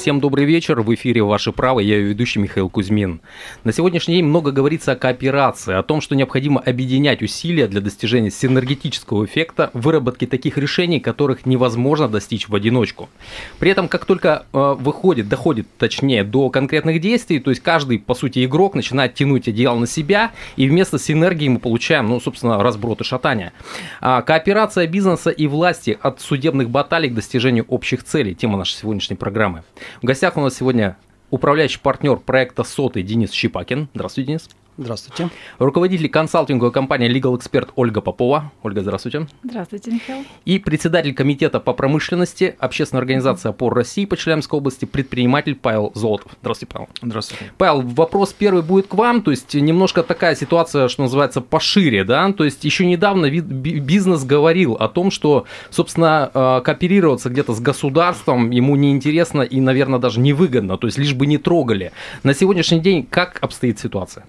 [0.00, 0.80] Всем добрый вечер.
[0.80, 1.78] В эфире «Ваше право».
[1.78, 3.20] Я ее ведущий Михаил Кузьмин.
[3.64, 8.30] На сегодняшний день много говорится о кооперации, о том, что необходимо объединять усилия для достижения
[8.30, 13.10] синергетического эффекта, выработки таких решений, которых невозможно достичь в одиночку.
[13.58, 18.14] При этом, как только э, выходит, доходит, точнее, до конкретных действий, то есть каждый, по
[18.14, 23.02] сути, игрок начинает тянуть одеяло на себя, и вместо синергии мы получаем, ну, собственно, разброд
[23.02, 23.52] и шатание.
[24.00, 28.34] А, кооперация бизнеса и власти от судебных баталий к достижению общих целей.
[28.34, 29.62] Тема нашей сегодняшней программы.
[30.02, 30.96] В гостях у нас сегодня
[31.28, 33.90] управляющий партнер проекта «Соты» Денис Щипакин.
[33.92, 34.48] Здравствуйте, Денис.
[34.80, 35.28] Здравствуйте.
[35.58, 38.50] Руководитель консалтинговой компании Legal Expert Ольга Попова.
[38.62, 39.26] Ольга, здравствуйте.
[39.44, 40.24] Здравствуйте, Михаил.
[40.46, 46.32] И председатель комитета по промышленности Общественной организации опор России по Челябинской области предприниматель Павел Золотов.
[46.40, 46.88] Здравствуйте, Павел.
[47.02, 47.52] Здравствуйте.
[47.58, 52.32] Павел, вопрос первый будет к вам, то есть немножко такая ситуация, что называется, пошире, да,
[52.32, 58.48] то есть еще недавно бизнес говорил о том, что, собственно, э, кооперироваться где-то с государством
[58.48, 61.92] ему неинтересно и, наверное, даже невыгодно, то есть лишь бы не трогали.
[62.22, 64.24] На сегодняшний день как обстоит ситуация?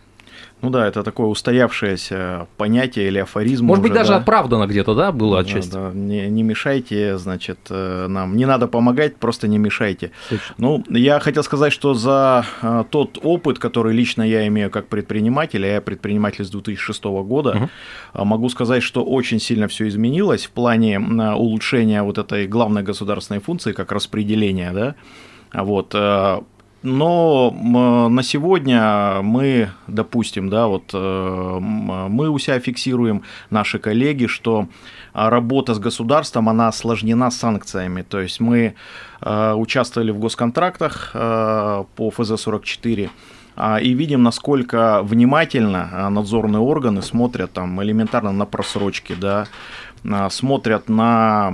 [0.62, 3.66] Ну да, это такое устоявшееся понятие или афоризм.
[3.66, 4.18] Может уже, быть, даже да?
[4.18, 5.72] оправдано где-то, да, было отчасти?
[5.72, 5.98] Да, да.
[5.98, 8.36] Не, не мешайте, значит, э, нам.
[8.36, 10.12] Не надо помогать, просто не мешайте.
[10.30, 10.56] Точно.
[10.58, 15.66] Ну, я хотел сказать, что за э, тот опыт, который лично я имею как предприниматель,
[15.66, 17.70] а я предприниматель с 2006 года,
[18.14, 18.26] угу.
[18.26, 23.72] могу сказать, что очень сильно все изменилось в плане улучшения вот этой главной государственной функции,
[23.74, 24.96] как распределения, да,
[25.54, 25.96] вот,
[26.84, 27.52] но
[28.10, 34.68] на сегодня мы, допустим, да, вот э, мы у себя фиксируем, наши коллеги, что
[35.14, 38.02] работа с государством, она осложнена санкциями.
[38.02, 38.74] То есть мы
[39.22, 43.10] э, участвовали в госконтрактах э, по ФЗ-44,
[43.56, 49.48] а, и видим, насколько внимательно надзорные органы смотрят там элементарно на просрочки, да,
[50.30, 51.54] смотрят на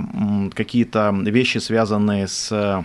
[0.54, 2.84] какие-то вещи, связанные с а,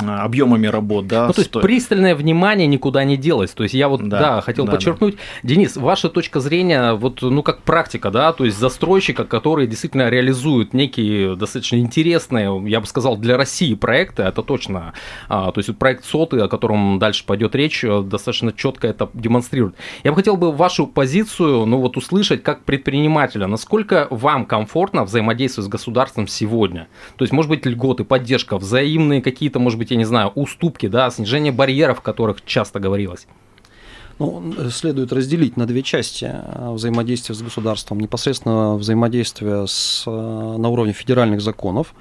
[0.00, 1.26] объемами работ, да.
[1.26, 3.50] Ну, то есть пристальное внимание никуда не делось.
[3.50, 5.16] То есть я вот, да, да хотел да, подчеркнуть.
[5.16, 5.48] Да.
[5.48, 10.74] Денис, ваша точка зрения, вот, ну, как практика, да, то есть застройщика, который действительно реализует
[10.74, 14.94] некие достаточно интересные, я бы сказал, для России проекты, это точно,
[15.28, 19.76] а, то есть проект СОТы, о котором дальше пойдет речь, э, достаточно четко это демонстрирует.
[20.04, 25.66] Я бы хотел бы вашу позицию, ну, вот услышать как предпринимателя, насколько вам комфортно взаимодействовать
[25.66, 26.88] с государством сегодня?
[27.16, 30.88] То есть, может быть, льготы, поддержка, взаимные какие-то, может быть, быть, я не знаю, уступки,
[30.88, 33.26] да, снижение барьеров, о которых часто говорилось?
[34.18, 37.98] Ну, следует разделить на две части э, взаимодействия с государством.
[37.98, 41.94] Непосредственно взаимодействие с, э, на уровне федеральных законов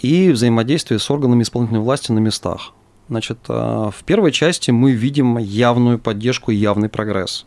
[0.00, 2.72] и взаимодействие с органами исполнительной власти на местах.
[3.08, 7.46] Значит, э, в первой части мы видим явную поддержку и явный прогресс.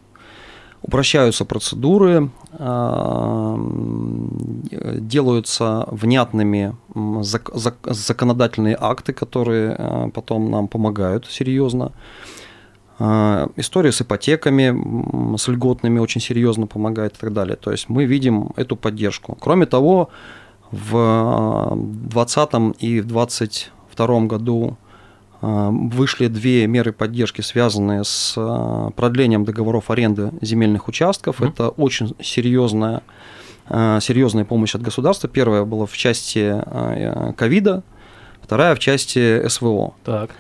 [0.82, 3.58] Упрощаются процедуры, а,
[5.00, 11.92] делаются внятными законодательные акты, которые а, потом нам помогают серьезно.
[12.98, 17.56] А, история с ипотеками, с льготными очень серьезно помогает и так далее.
[17.56, 19.38] То есть мы видим эту поддержку.
[19.40, 20.10] Кроме того,
[20.72, 24.78] в 2020 и в 2022 году
[25.42, 31.40] вышли две меры поддержки, связанные с а, продлением договоров аренды земельных участков.
[31.40, 31.50] Mm-hmm.
[31.50, 33.02] Это очень серьезная,
[33.68, 35.30] а, серьезная помощь от государства.
[35.30, 36.56] Первая была в части
[37.38, 37.84] ковида,
[38.42, 39.94] вторая в части СВО.
[40.04, 40.32] Так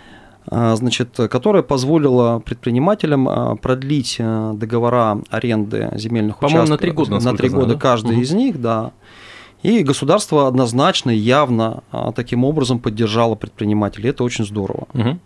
[0.51, 6.69] значит, которая позволила предпринимателям продлить договора аренды земельных По-моему, участков.
[6.69, 7.19] на три года.
[7.19, 7.79] На три года да?
[7.79, 8.21] каждый угу.
[8.21, 8.91] из них, да.
[9.61, 14.09] И государство однозначно, явно а, таким образом поддержало предпринимателей.
[14.09, 14.87] Это очень здорово.
[14.93, 15.19] Угу.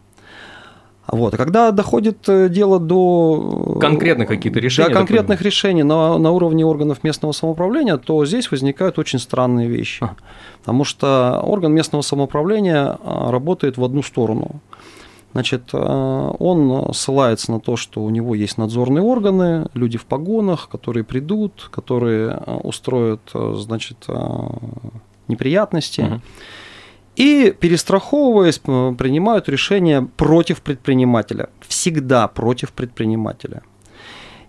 [1.08, 1.34] Вот.
[1.34, 6.32] А когда доходит э, дело до э, конкретных каких-то решений, до конкретных решений на, на
[6.32, 10.04] уровне органов местного самоуправления, то здесь возникают очень странные вещи.
[10.04, 10.16] А.
[10.60, 14.62] Потому что орган местного самоуправления а, работает в одну сторону.
[15.34, 20.70] Значит, э, он ссылается на то, что у него есть надзорные органы, люди в погонах,
[20.70, 24.06] которые придут, которые э, устроят, э, значит,
[25.28, 26.02] неприятности.
[26.02, 26.22] Угу.
[27.16, 31.50] И, перестраховываясь, принимают решения против предпринимателя.
[31.62, 33.64] Всегда против предпринимателя.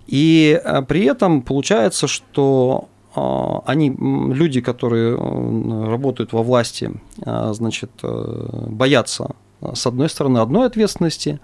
[0.06, 9.34] И при этом получается, что они, люди, которые работают во власти, значит, боятся
[9.74, 11.40] с одной стороны, одной ответственности,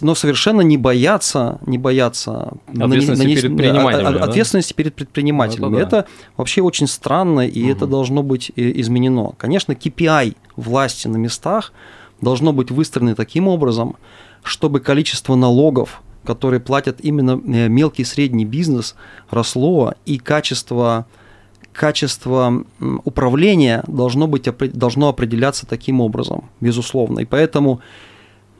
[0.00, 3.40] но совершенно не боятся, не боятся ответственности, нанес...
[3.40, 4.24] перед, предпринимателями, да?
[4.24, 5.76] ответственности перед предпринимателями.
[5.76, 5.98] Это, да.
[5.98, 7.72] это вообще очень странно, и угу.
[7.72, 9.32] это должно быть э, изменено.
[9.36, 11.72] Конечно, KPI власти на местах
[12.20, 13.96] должно быть выстроено таким образом,
[14.42, 18.94] чтобы количество налогов, которые платят именно э, мелкий и средний бизнес,
[19.30, 21.06] росло, и качество
[21.74, 22.64] качество
[23.04, 27.20] управления должно, быть, должно определяться таким образом, безусловно.
[27.20, 27.80] И поэтому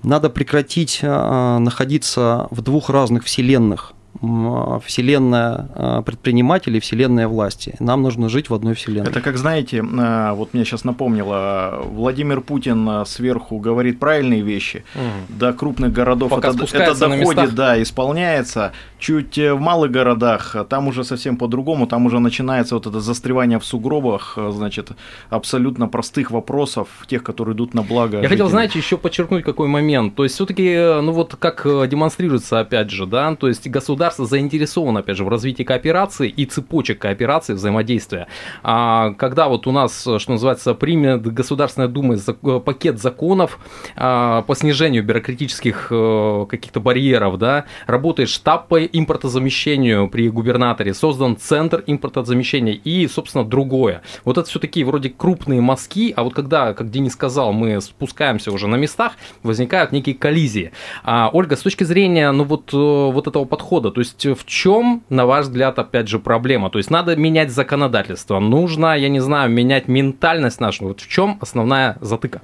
[0.03, 3.95] надо прекратить а, находиться в двух разных вселенных.
[4.23, 7.75] А, вселенная а, предпринимателей, вселенная власти.
[7.81, 9.11] Нам нужно жить в одной вселенной.
[9.11, 15.39] Это как, знаете, вот мне сейчас напомнило, Владимир Путин сверху говорит правильные вещи, угу.
[15.39, 18.73] до крупных городов Пока это, это доходит, да, исполняется,
[19.05, 23.59] чуть э, в малых городах, там уже совсем по-другому, там уже начинается вот это застревание
[23.59, 24.93] в сугробах, э, значит,
[25.31, 28.17] абсолютно простых вопросов, тех, которые идут на благо.
[28.17, 28.29] Я жителей.
[28.29, 32.91] хотел, знаете, еще подчеркнуть какой момент, то есть все-таки, э, ну вот как демонстрируется, опять
[32.91, 38.27] же, да, то есть государство заинтересовано, опять же, в развитии кооперации и цепочек кооперации взаимодействия.
[38.63, 42.17] А когда вот у нас, что называется, примет Государственная Дума
[42.61, 43.59] пакет законов
[43.97, 51.83] а, по снижению бюрократических каких-то барьеров, да, работает штаб по импортозамещению при губернаторе, создан центр
[51.87, 54.03] импортозамещения и, собственно, другое.
[54.25, 58.53] Вот это все такие вроде крупные мазки, а вот когда, как Денис сказал, мы спускаемся
[58.53, 59.13] уже на местах,
[59.43, 60.73] возникают некие коллизии.
[61.03, 65.03] А, Ольга, с точки зрения, ну вот, э, вот этого подхода, то есть в чем,
[65.09, 66.71] на ваш взгляд, опять же, проблема?
[66.71, 70.89] То есть надо менять законодательство, нужно, я не знаю, менять ментальность нашу.
[70.89, 72.43] Вот в чем основная затыка?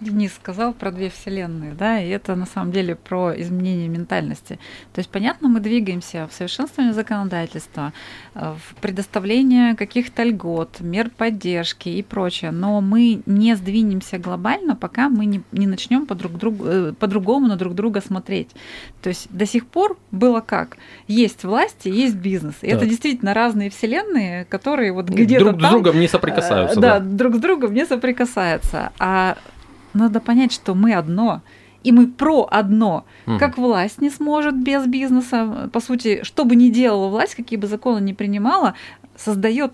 [0.00, 4.58] Денис сказал про две вселенные, да, и это на самом деле про изменение ментальности.
[4.92, 7.92] То есть, понятно, мы двигаемся в совершенствование законодательства,
[8.34, 15.08] э, в предоставление каких-то льгот, мер поддержки и прочее, но мы не сдвинемся глобально, пока
[15.08, 18.48] мы не, не начнем по друг другу, э, по-другому на друг друга смотреть.
[19.02, 20.78] То есть до сих пор было как?
[21.08, 22.54] Есть власти, есть бизнес.
[22.62, 26.78] И это действительно разные вселенные, которые вот где-то Друг там, с другом не соприкасаются.
[26.78, 28.92] Э, да, да, друг с другом не соприкасаются.
[28.98, 29.36] А
[29.94, 31.42] надо понять, что мы одно,
[31.82, 33.04] и мы про одно.
[33.26, 33.38] Mm.
[33.38, 35.70] Как власть не сможет без бизнеса.
[35.72, 38.74] По сути, что бы ни делала власть, какие бы законы ни принимала,
[39.16, 39.72] создает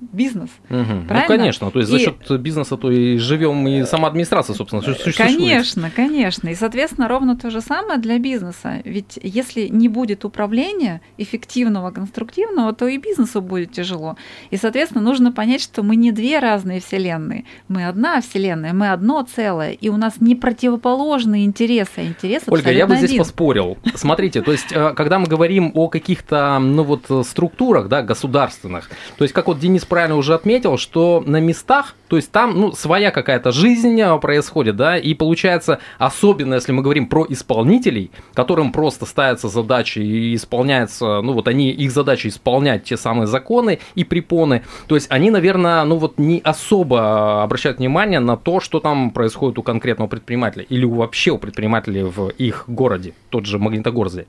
[0.00, 0.50] бизнес.
[0.70, 0.94] Угу.
[1.08, 1.92] Ну, конечно, то есть и...
[1.92, 5.16] за счет бизнеса то и живем, и сама администрация, собственно, существует.
[5.16, 6.48] Конечно, конечно.
[6.48, 8.80] И, соответственно, ровно то же самое для бизнеса.
[8.84, 14.16] Ведь если не будет управления эффективного, конструктивного, то и бизнесу будет тяжело.
[14.50, 17.44] И, соответственно, нужно понять, что мы не две разные вселенные.
[17.68, 19.72] Мы одна вселенная, мы одно целое.
[19.72, 23.22] И у нас не противоположные интересы, а интересы Ольга, я бы здесь один.
[23.22, 23.78] поспорил.
[23.94, 29.24] Смотрите, то есть, э, когда мы говорим о каких-то, ну вот, структурах, да, государственных, то
[29.24, 33.10] есть, как вот Денис правильно уже отметил, что на местах, то есть там, ну, своя
[33.10, 39.04] какая-то жизнь э, происходит, да, и получается, особенно если мы говорим про исполнителей, которым просто
[39.04, 44.62] ставятся задачи и исполняются, ну, вот они, их задача исполнять те самые законы и препоны,
[44.86, 49.58] то есть они, наверное, ну, вот не особо обращают внимание на то, что там происходит
[49.58, 54.26] у конкретного предпринимателя или вообще у предпринимателей в их городе, тот же Магнитогорзе.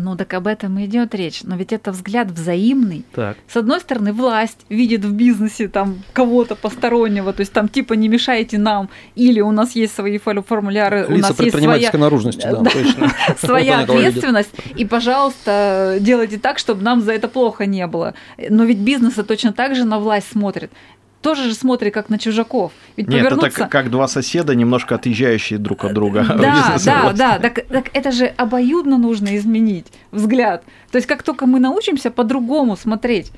[0.00, 1.42] Ну так об этом и идет речь.
[1.42, 3.04] Но ведь это взгляд взаимный.
[3.12, 3.36] Так.
[3.48, 8.08] С одной стороны, власть видит в бизнесе там кого-то постороннего, то есть там типа не
[8.08, 12.62] мешайте нам, или у нас есть свои формуляры, Лица у нас есть своя наружности, да,
[12.70, 13.12] точно.
[13.38, 18.14] своя ответственность, и, пожалуйста, делайте так, чтобы нам за это плохо не было.
[18.48, 20.70] Но ведь бизнесы точно так же на власть смотрят
[21.20, 22.72] тоже же смотрит как на чужаков.
[22.96, 23.62] Ведь Нет, повернуться...
[23.62, 26.24] это как два соседа, немножко отъезжающие друг от друга.
[26.28, 27.38] Да, да, да.
[27.38, 30.64] Так, так это же обоюдно нужно изменить взгляд.
[30.90, 33.32] То есть как только мы научимся по-другому смотреть,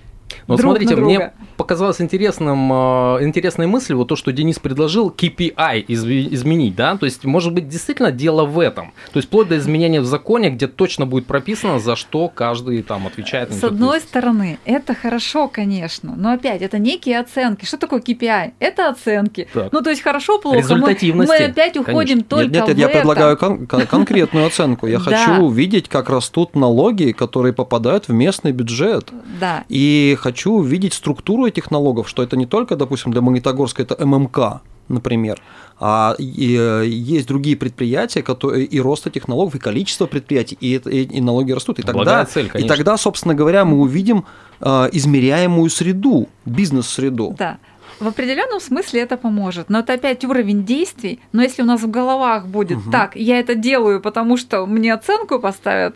[0.46, 5.84] ну, друг смотрите, мне показалось интересным, э, интересной мыслью вот то, что Денис предложил KPI
[5.88, 10.00] изменить, да, то есть, может быть, действительно дело в этом, то есть, вплоть до изменения
[10.00, 13.52] в законе, где точно будет прописано, за что каждый там отвечает.
[13.52, 17.64] С одной стороны, это хорошо, конечно, но опять, это некие оценки.
[17.64, 18.52] Что такое KPI?
[18.58, 19.48] Это оценки.
[19.52, 19.72] Так.
[19.72, 22.24] Ну, то есть, хорошо, плохо, мы, мы опять уходим конечно.
[22.24, 22.98] только нет, нет, в я это.
[22.98, 24.86] предлагаю кон- конкретную оценку.
[24.86, 29.10] Я хочу увидеть, как растут налоги, которые попадают в местный бюджет.
[29.40, 29.64] Да.
[29.68, 34.62] И хочу увидеть структуру этих налогов, что это не только, допустим, для Магнитогорска это ММК,
[34.88, 35.40] например,
[35.78, 41.02] а и, есть другие предприятия, которые, и рост этих налогов, и количество предприятий, и, и,
[41.04, 41.78] и налоги растут.
[41.78, 44.26] И тогда, цель, и тогда, собственно говоря, мы увидим
[44.60, 47.34] э, измеряемую среду, бизнес-среду.
[47.38, 47.58] Да.
[48.00, 49.68] В определенном смысле это поможет.
[49.68, 51.20] Но это опять уровень действий.
[51.32, 52.90] Но если у нас в головах будет угу.
[52.90, 55.94] так, я это делаю, потому что мне оценку поставят,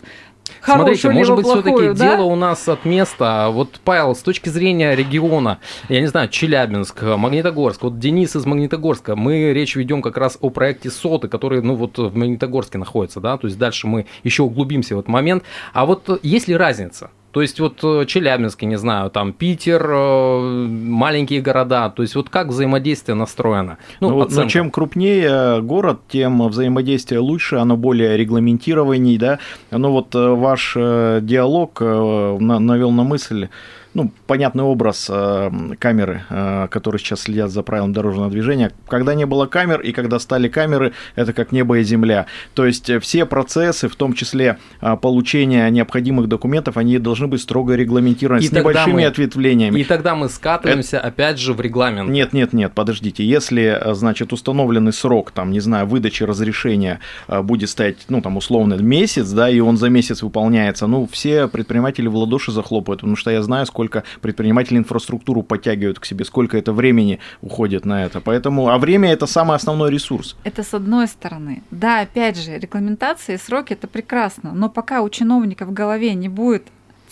[0.60, 2.16] Хорошую, Смотрите, может быть, все-таки да?
[2.16, 3.48] дело у нас от места.
[3.50, 5.58] Вот, Павел, с точки зрения региона,
[5.88, 10.50] я не знаю, Челябинск, Магнитогорск, вот Денис из Магнитогорска, мы речь ведем как раз о
[10.50, 14.96] проекте СОТы, который, ну, вот в Магнитогорске находится, да, то есть дальше мы еще углубимся
[14.96, 15.44] в этот момент.
[15.72, 17.10] А вот есть ли разница?
[17.34, 22.30] То есть вот э, Челябинск, не знаю, там Питер, э, маленькие города, то есть вот
[22.30, 23.78] как взаимодействие настроено?
[23.98, 29.40] Ну, ну, ну чем крупнее город, тем взаимодействие лучше, оно более регламентированней, да.
[29.72, 33.48] Ну вот э, ваш диалог навел на мысль,
[33.94, 38.72] ну, понятный образ э, камеры, э, которые сейчас следят за правилами дорожного движения.
[38.88, 42.26] Когда не было камер и когда стали камеры, это как небо и земля.
[42.54, 47.40] То есть э, все процессы, в том числе э, получения необходимых документов, они должны быть
[47.40, 49.80] строго регламентированы и с небольшими мы, ответвлениями.
[49.80, 51.06] И тогда мы скатываемся это...
[51.06, 52.10] опять же в регламент.
[52.10, 53.24] Нет, нет, нет, подождите.
[53.24, 56.98] Если, э, значит, установленный срок, там, не знаю, выдачи разрешения
[57.28, 61.46] э, будет стоять, ну, там, условно, месяц, да, и он за месяц выполняется, ну, все
[61.46, 66.24] предприниматели в ладоши захлопают, потому что я знаю, сколько сколько предприниматели инфраструктуру подтягивают к себе,
[66.24, 68.20] сколько это времени уходит на это.
[68.20, 70.36] Поэтому, а время это самый основной ресурс.
[70.44, 71.62] Это с одной стороны.
[71.70, 76.28] Да, опять же, регламентация и сроки это прекрасно, но пока у чиновника в голове не
[76.28, 76.64] будет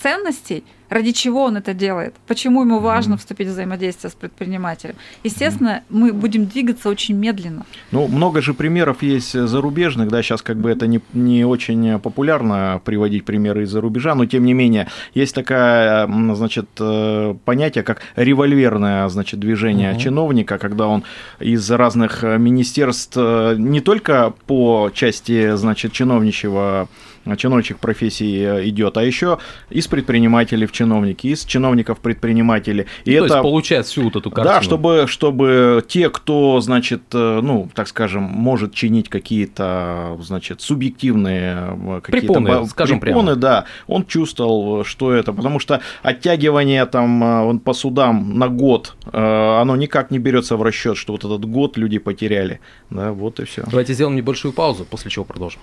[0.03, 4.95] ценностей, ради чего он это делает, почему ему важно вступить в взаимодействие с предпринимателем.
[5.25, 7.65] Естественно, мы будем двигаться очень медленно.
[7.93, 12.81] Ну, много же примеров есть зарубежных, да, сейчас как бы это не, не очень популярно
[12.85, 19.09] приводить примеры из-за рубежа, но тем не менее, есть такая, значит, э, понятие, как револьверное,
[19.09, 20.01] значит, движение угу.
[20.01, 21.05] чиновника, когда он
[21.41, 26.89] из разных министерств э, не только по части, значит, чиновничьего
[27.37, 29.39] чиновничьих профессий э, идет, а еще
[29.71, 32.87] из предпринимателей в чиновники, из чиновников предприниматели.
[33.05, 34.55] И ну, это, то есть получает всю вот эту картину.
[34.55, 41.77] Да, чтобы, чтобы те, кто, значит, э, ну, так скажем, может чинить какие-то, значит, субъективные
[41.77, 43.41] э, какие-то препоны, скажем препоны, прямо.
[43.41, 50.11] да, он чувствовал, что это, потому что оттягивание там по судам на год, оно никак
[50.11, 52.61] не берется в расчет, что вот этот год люди потеряли,
[52.91, 53.63] да, вот и все.
[53.67, 55.61] Давайте сделаем небольшую паузу, после чего продолжим.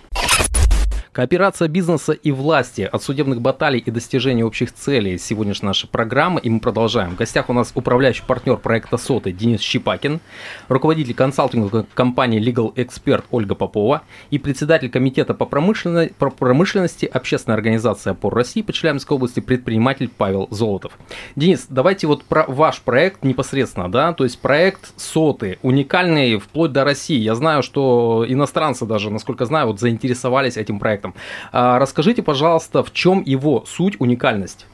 [1.12, 5.18] Кооперация бизнеса и власти от судебных баталий и достижения общих целей.
[5.18, 7.12] Сегодняшняя наша программа, и мы продолжаем.
[7.12, 10.20] В гостях у нас управляющий партнер проекта СОТы Денис Щипакин,
[10.68, 17.56] руководитель консалтинговой компании Legal Expert Ольга Попова и председатель комитета по, промышленной, по промышленности общественной
[17.56, 20.92] организации «Опор России» по Челябинской области предприниматель Павел Золотов.
[21.36, 26.84] Денис, давайте вот про ваш проект непосредственно, да, то есть проект СОТы, уникальный вплоть до
[26.84, 27.18] России.
[27.18, 31.14] Я знаю, что иностранцы даже, насколько знаю, вот заинтересовались этим проектом проектом.
[31.52, 34.66] А, расскажите, пожалуйста, в чем его суть, уникальность?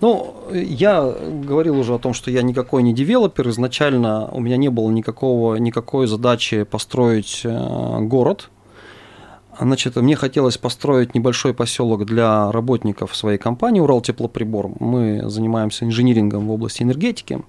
[0.00, 3.48] Ну, я говорил уже о том, что я никакой не девелопер.
[3.48, 8.50] Изначально у меня не было никакого, никакой задачи построить э, город.
[9.58, 14.72] Значит, мне хотелось построить небольшой поселок для работников своей компании Урал Теплоприбор.
[14.80, 17.40] Мы занимаемся инжинирингом в области энергетики.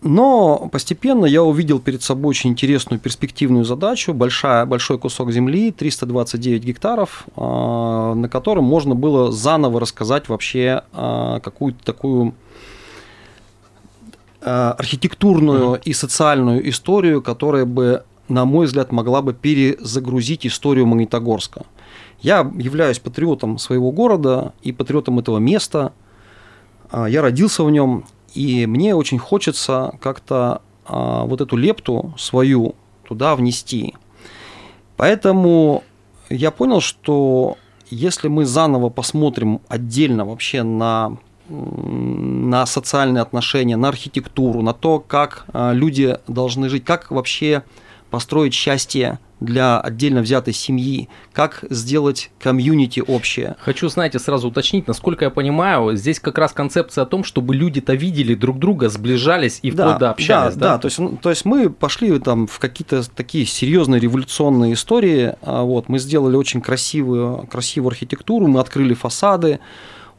[0.00, 5.70] А, но постепенно я увидел перед собой очень интересную перспективную задачу, большая, большой кусок земли,
[5.70, 12.34] 329 гектаров, а, на котором можно было заново рассказать вообще а, какую-то такую
[14.40, 21.66] архитектурную и социальную историю, которая бы, на мой взгляд, могла бы перезагрузить историю Магнитогорска.
[22.20, 25.92] Я являюсь патриотом своего города и патриотом этого места.
[26.92, 32.74] Я родился в нем, и мне очень хочется как-то а, вот эту лепту свою
[33.06, 33.94] туда внести.
[34.96, 35.84] Поэтому
[36.28, 37.56] я понял, что
[37.90, 41.16] если мы заново посмотрим отдельно вообще на
[41.50, 47.62] на социальные отношения, на архитектуру, на то, как а, люди должны жить, как вообще
[48.10, 53.56] построить счастье для отдельно взятой семьи, как сделать комьюнити общее.
[53.60, 57.94] Хочу, знаете, сразу уточнить, насколько я понимаю, здесь как раз концепция о том, чтобы люди-то
[57.94, 60.54] видели друг друга, сближались и да, вплоть до общались.
[60.54, 64.74] Да, да, да, то есть, то есть мы пошли там в какие-то такие серьезные революционные
[64.74, 69.60] истории, а вот, мы сделали очень красивую, красивую архитектуру, мы открыли фасады,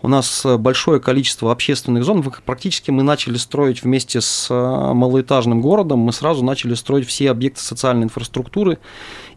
[0.01, 2.23] у нас большое количество общественных зон.
[2.45, 4.53] Практически мы начали строить вместе с э,
[4.93, 8.77] малоэтажным городом, мы сразу начали строить все объекты социальной инфраструктуры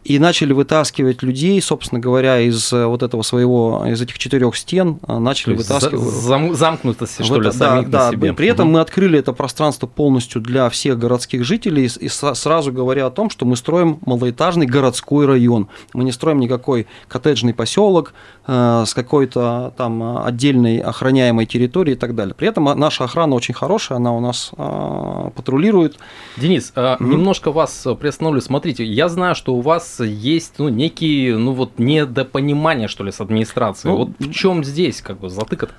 [0.03, 4.99] и начали вытаскивать людей, собственно говоря, из э, вот этого своего, из этих четырех стен,
[5.07, 6.01] э, начали вытаскивать.
[6.01, 8.33] Зам, замкнутости, что ли, это, самих да, на да, себе.
[8.33, 8.73] При этом угу.
[8.73, 13.45] мы открыли это пространство полностью для всех городских жителей, и сразу говоря о том, что
[13.45, 15.69] мы строим малоэтажный городской район.
[15.93, 18.13] Мы не строим никакой коттеджный поселок
[18.45, 22.35] э, с какой-то там отдельной охраняемой территорией и так далее.
[22.35, 25.97] При этом наша охрана очень хорошая, она у нас э, патрулирует.
[26.35, 27.05] Денис, угу.
[27.05, 28.41] немножко вас приостановлю.
[28.41, 33.21] Смотрите, я знаю, что у вас есть ну, некие, ну вот, недопонимания, что ли, с
[33.21, 33.91] администрацией.
[33.91, 35.73] Ну, вот в чем здесь как бы затыка-то?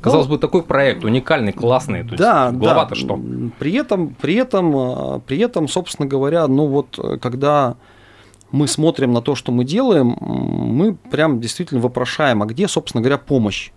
[0.00, 2.04] Казалось ну, бы, такой проект уникальный, классный.
[2.04, 3.00] То да, есть, глава-то да.
[3.00, 3.20] что?
[3.58, 7.76] При этом, при этом, при этом, собственно говоря, ну вот, когда
[8.52, 13.18] мы смотрим на то, что мы делаем, мы прям действительно вопрошаем, а где, собственно говоря,
[13.18, 13.70] помощь?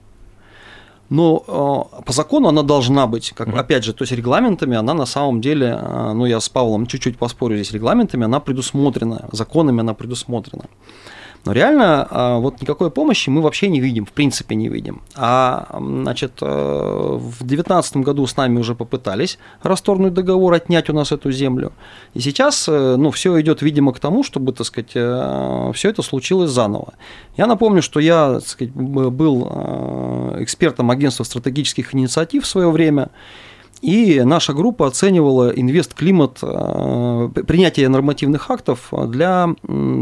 [1.10, 5.06] Но э, по закону она должна быть, как, опять же, то есть регламентами она на
[5.06, 9.94] самом деле, э, ну я с Павлом чуть-чуть поспорю здесь, регламентами она предусмотрена, законами она
[9.94, 10.66] предусмотрена.
[11.46, 15.02] Но реально а, вот никакой помощи мы вообще не видим, в принципе не видим.
[15.16, 21.12] А значит, э, в 2019 году с нами уже попытались расторгнуть договор, отнять у нас
[21.12, 21.72] эту землю.
[22.14, 26.02] И сейчас э, ну, все идет, видимо, к тому, чтобы, так сказать, э, все это
[26.02, 26.94] случилось заново.
[27.38, 29.48] Я напомню, что я так сказать, был
[30.40, 33.10] экспертом агентства стратегических инициатив в свое время.
[33.82, 39.50] И наша группа оценивала инвест-климат, э, принятие нормативных актов для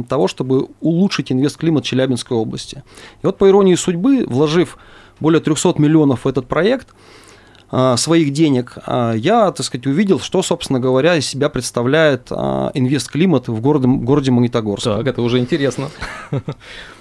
[0.10, 2.84] того, чтобы улучшить инвест-климат Челябинской области.
[3.22, 4.78] И вот по иронии судьбы, вложив
[5.20, 6.90] более 300 миллионов в этот проект–
[7.98, 13.50] своих денег, а, я, так сказать, увидел, что, собственно говоря, из себя представляет а, инвест-климат
[13.50, 14.86] в городе, городе Магнитогорск.
[14.86, 15.90] Так, это уже интересно.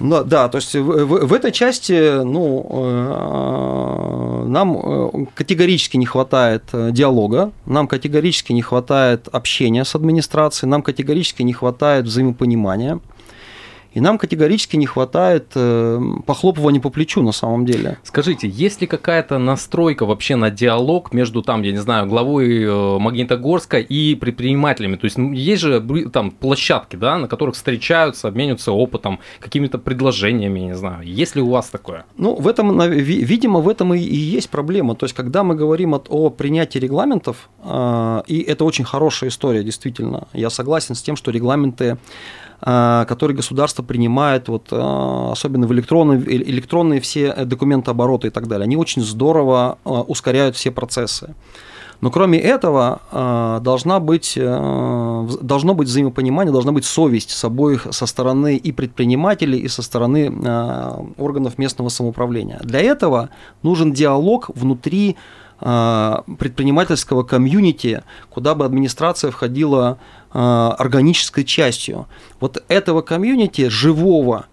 [0.00, 6.06] Да, да то есть в, в, в этой части ну, э, нам э, категорически не
[6.06, 13.00] хватает э, диалога, нам категорически не хватает общения с администрацией, нам категорически не хватает взаимопонимания.
[13.96, 17.96] И нам категорически не хватает э, похлопывания по плечу на самом деле.
[18.02, 22.98] Скажите, есть ли какая-то настройка вообще на диалог между там, я не знаю, главой э,
[22.98, 24.96] Магнитогорска и предпринимателями?
[24.96, 25.80] То есть ну, есть же
[26.12, 31.02] там площадки, да, на которых встречаются, обмениваются опытом, какими-то предложениями, не знаю.
[31.02, 32.04] Есть ли у вас такое?
[32.18, 34.94] Ну, в этом, видимо, в этом и есть проблема.
[34.94, 40.28] То есть, когда мы говорим о принятии регламентов, э, и это очень хорошая история, действительно,
[40.34, 41.96] я согласен с тем, что регламенты
[42.60, 46.20] которые государство принимает, вот, э, особенно в электронные,
[46.50, 51.34] электронные все документы оборота и так далее, они очень здорово э, ускоряют все процессы.
[52.02, 53.00] Но кроме этого
[53.64, 59.68] должна быть, должно быть взаимопонимание, должна быть совесть с обоих, со стороны и предпринимателей, и
[59.68, 60.30] со стороны
[61.16, 62.60] органов местного самоуправления.
[62.62, 63.30] Для этого
[63.62, 65.16] нужен диалог внутри
[65.58, 69.98] предпринимательского комьюнити, куда бы администрация входила
[70.38, 72.08] Э, органической частью.
[72.40, 74.44] Вот этого комьюнити живого,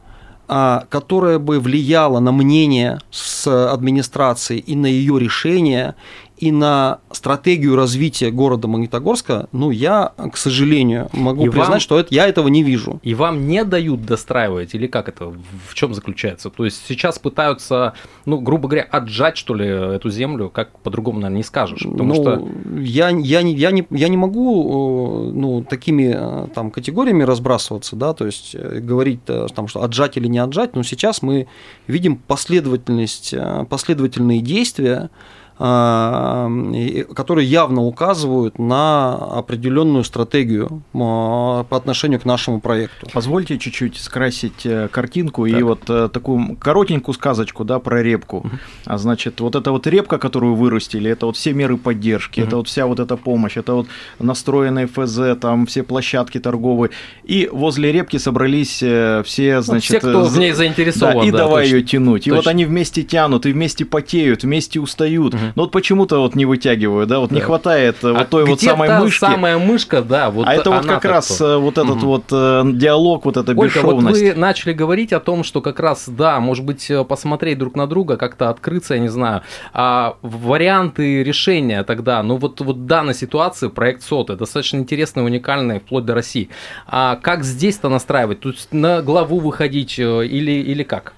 [0.47, 5.95] а, которое бы влияло на мнение с администрацией и на ее решение,
[6.37, 11.99] и на стратегию развития города Магнитогорска, ну, я, к сожалению, могу и признать, вам, что
[11.99, 12.99] это, я этого не вижу.
[13.03, 15.33] И вам не дают достраивать, или как это,
[15.67, 16.49] в чем заключается?
[16.49, 17.93] То есть сейчас пытаются,
[18.25, 21.83] ну, грубо говоря, отжать, что ли, эту землю, как по-другому, наверное, не скажешь.
[21.83, 22.49] Потому ну, что...
[22.79, 28.13] я, я, не, я, не, я не могу ну, такими э, там, категориями разбрасываться, да,
[28.13, 31.47] то есть э, говорить, э, там, что отжать или не отжать, но сейчас мы
[31.87, 33.33] видим последовательность,
[33.69, 35.09] последовательные действия,
[35.57, 43.07] которые явно указывают на определенную стратегию а, по отношению к нашему проекту.
[43.13, 45.59] Позвольте чуть-чуть скрасить э, картинку так.
[45.59, 48.37] и вот э, такую коротенькую сказочку да, про репку.
[48.37, 48.49] Угу.
[48.85, 52.47] А значит, вот эта вот репка, которую вырастили, это вот все меры поддержки, угу.
[52.47, 53.87] это вот вся вот эта помощь, это вот
[54.19, 56.91] настроенные ФЗ, там все площадки торговые.
[57.23, 59.91] И возле репки собрались э, все, значит...
[59.93, 61.19] Ну, все, кто в ней заинтересован.
[61.19, 61.75] Да, и да, давай точно.
[61.75, 62.27] ее тянуть.
[62.27, 62.35] И точно.
[62.37, 65.35] вот они вместе тянут, и вместе потеют, вместе устают.
[65.35, 65.42] Угу.
[65.47, 67.35] Но ну, вот почему-то вот не вытягиваю, да, вот да.
[67.35, 69.19] не хватает э, а вот той вот самой мышки.
[69.19, 71.45] самая мышка, да, вот А это вот как раз кто.
[71.45, 72.05] Э, вот этот угу.
[72.07, 74.21] вот э, диалог, вот эта Ольга, бесшовность.
[74.21, 77.87] вот вы начали говорить о том, что как раз, да, может быть, посмотреть друг на
[77.87, 79.41] друга, как-то открыться, я не знаю,
[79.73, 86.05] а варианты решения тогда, ну вот, вот данной ситуации проект СОТы достаточно интересный, уникальный, вплоть
[86.05, 86.49] до России.
[86.87, 88.39] А как здесь-то настраивать?
[88.39, 91.13] Тут на главу выходить или, или как?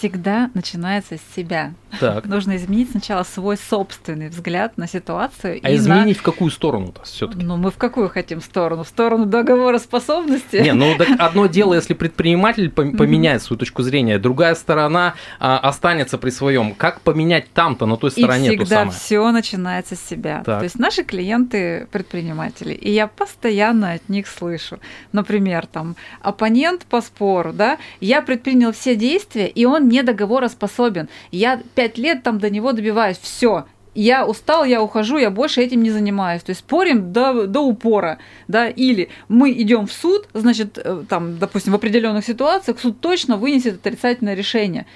[0.00, 1.74] Всегда начинается с себя.
[1.98, 2.24] Так.
[2.24, 5.60] Нужно изменить сначала свой собственный взгляд на ситуацию.
[5.62, 6.20] А изменить на...
[6.20, 7.44] в какую сторону-то все-таки?
[7.44, 8.84] Ну, мы в какую хотим сторону?
[8.84, 10.56] В сторону договороспособности?
[10.56, 16.16] Не, ну так одно дело, если предприниматель поменяет свою точку зрения, другая сторона а, останется
[16.16, 16.74] при своем.
[16.74, 18.54] Как поменять там-то, на той стороне?
[18.54, 20.42] И всегда все начинается с себя.
[20.46, 20.60] Так.
[20.60, 24.78] То есть наши клиенты предприниматели, и я постоянно от них слышу.
[25.12, 31.08] Например, там, оппонент по спору, да, я предпринял все действия, и он не договороспособен.
[31.30, 35.82] Я пять лет там до него добиваюсь, все, я устал, я ухожу, я больше этим
[35.82, 36.42] не занимаюсь.
[36.42, 41.38] То есть спорим до, до упора, да, или мы идем в суд, значит, э, там,
[41.38, 44.86] допустим, в определенных ситуациях суд точно вынесет отрицательное решение.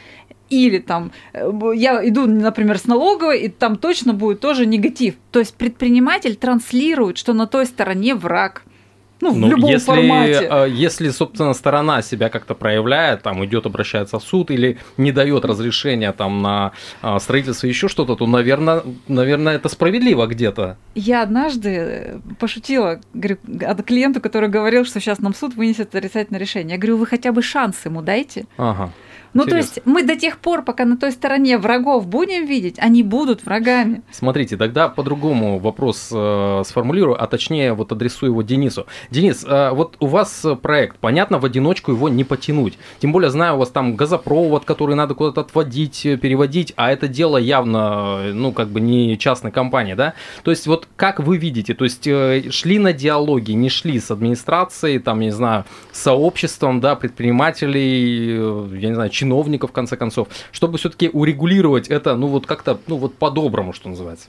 [0.49, 5.17] Или там э, я иду, например, с налоговой, и там точно будет тоже негатив.
[5.33, 8.63] То есть предприниматель транслирует, что на той стороне враг–
[9.21, 10.49] Ну, в ну, любом если, формате.
[10.51, 15.45] А, если, собственно, сторона себя как-то проявляет, там идет, обращается в суд или не дает
[15.45, 20.77] разрешения там на а, строительство еще что-то, то, наверное, наверное, это справедливо где-то.
[20.95, 26.75] Я однажды пошутила говорю, от клиенту, который говорил, что сейчас нам суд вынесет отрицательное решение.
[26.75, 28.47] Я говорю, вы хотя бы шанс ему дайте.
[28.57, 28.93] Ага.
[29.35, 29.51] Ну, Интересно.
[29.51, 33.45] то есть мы до тех пор, пока на той стороне врагов будем видеть, они будут
[33.45, 34.03] врагами.
[34.13, 38.87] Смотрите, тогда по-другому вопрос э, сформулирую, а точнее вот адресую его Денису.
[39.11, 42.79] Денис, э, вот у вас проект, понятно, в одиночку его не потянуть.
[43.01, 47.37] Тем более, знаю, у вас там газопровод, который надо куда-то отводить, переводить, а это дело
[47.37, 50.15] явно, ну, как бы не частной компании, да?
[50.45, 54.11] То есть вот как вы видите, то есть э, шли на диалоги, не шли с
[54.11, 59.97] администрацией, там, я не знаю, сообществом, да, предпринимателей, э, я не знаю, чиновников, в конце
[59.97, 64.29] концов, чтобы все-таки урегулировать это, ну вот как-то, ну вот по-доброму, что называется?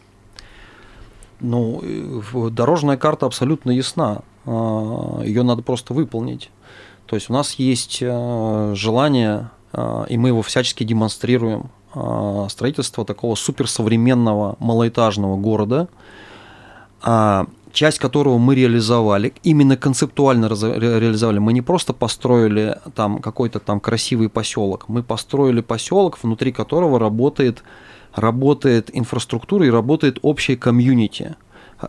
[1.42, 4.22] Ну, э, дорожная карта абсолютно ясна.
[4.46, 6.50] А, Ее надо просто выполнить.
[7.08, 13.06] То есть у нас есть э, желание, а, и мы его всячески демонстрируем, а, строительство
[13.06, 15.88] такого суперсовременного малоэтажного города,
[17.76, 21.40] часть которого мы реализовали, именно концептуально реализовали.
[21.40, 27.64] Мы не просто построили там какой-то там красивый поселок, мы построили поселок, внутри которого работает,
[28.16, 31.36] работает инфраструктура и работает общая комьюнити.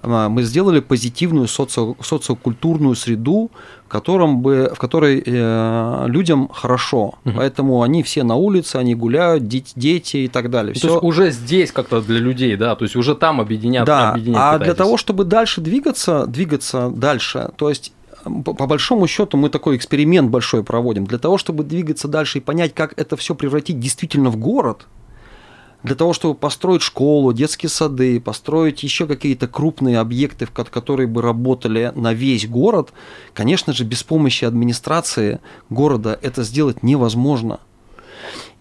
[0.02, 1.80] А, мы сделали позитивную соци...
[2.00, 3.50] социокультурную среду,
[3.86, 7.14] в, котором бы, в которой э, людям хорошо.
[7.24, 7.34] Угу.
[7.36, 10.74] Поэтому они все на улице, они гуляют, дети и так далее.
[10.74, 13.86] Ну, то есть уже здесь как-то для людей, да, то есть уже там объединят.
[13.86, 17.92] Да, объединять а для того, чтобы дальше двигаться, двигаться дальше, то есть
[18.44, 21.06] по большому счету мы такой эксперимент большой проводим.
[21.06, 24.86] Для того, чтобы двигаться дальше и понять, как это все превратить действительно в город,
[25.82, 31.92] для того, чтобы построить школу, детские сады, построить еще какие-то крупные объекты, которые бы работали
[31.94, 32.92] на весь город,
[33.34, 37.60] конечно же, без помощи администрации города это сделать невозможно.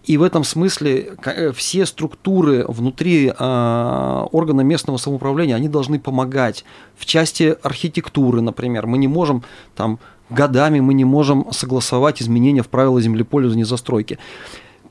[0.04, 6.64] И в этом смысле э, все структуры внутри э, органа местного самоуправления, они должны помогать.
[6.96, 9.42] В части архитектуры, например, мы не можем
[9.74, 9.98] там
[10.30, 14.18] годами мы не можем согласовать изменения в правила землепользования и застройки.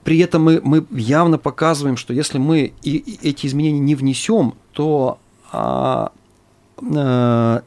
[0.06, 4.54] При этом мы, мы явно показываем, что если мы и, и эти изменения не внесем,
[4.72, 5.18] то
[5.52, 6.12] а,
[6.96, 7.64] а,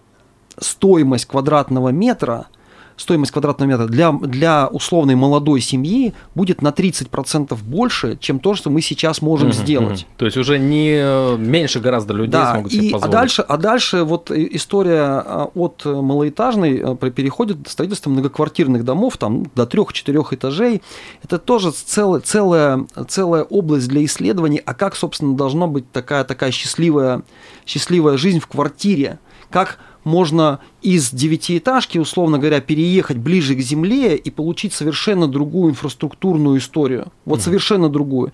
[0.57, 2.46] стоимость квадратного метра–
[2.98, 8.70] стоимость квадратного метра для, для условной молодой семьи будет на 30% больше, чем то, что
[8.70, 10.02] мы сейчас можем угу, сделать.
[10.02, 10.11] Угу.
[10.18, 13.14] То есть уже не э, меньше гораздо людей да, смогут себе и, а позволить.
[13.14, 19.16] А дальше, а дальше вот история а, от малоэтажной э, переходит к строительству многоквартирных домов
[19.16, 20.82] там, до трех-четырех этажей.
[21.22, 26.50] Это тоже целая, целая, целая область для исследований, а как, собственно, должна быть такая, такая
[26.50, 27.22] счастливая,
[27.64, 29.78] счастливая жизнь в квартире, как
[30.09, 37.12] можно из девятиэтажки, условно говоря, переехать ближе к земле и получить совершенно другую инфраструктурную историю.
[37.25, 38.33] Вот mm совершенно другую.